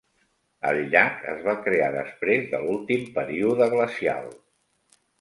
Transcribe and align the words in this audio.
El 0.69 0.79
llac 0.95 1.19
es 1.33 1.43
va 1.49 1.55
crear 1.69 1.91
després 1.97 2.49
de 2.57 2.65
l'últim 2.65 3.07
període 3.21 3.71
glacial. 3.79 4.31